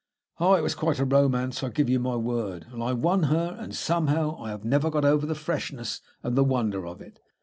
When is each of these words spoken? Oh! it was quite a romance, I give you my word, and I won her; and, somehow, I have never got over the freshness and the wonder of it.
Oh! 0.39 0.55
it 0.55 0.61
was 0.61 0.73
quite 0.73 0.97
a 0.97 1.05
romance, 1.05 1.61
I 1.61 1.69
give 1.69 1.87
you 1.87 1.99
my 1.99 2.15
word, 2.15 2.65
and 2.71 2.81
I 2.81 2.91
won 2.91 3.21
her; 3.29 3.55
and, 3.59 3.75
somehow, 3.75 4.35
I 4.41 4.49
have 4.49 4.65
never 4.65 4.89
got 4.89 5.05
over 5.05 5.27
the 5.27 5.35
freshness 5.35 6.01
and 6.23 6.35
the 6.35 6.43
wonder 6.43 6.87
of 6.87 7.01
it. 7.01 7.19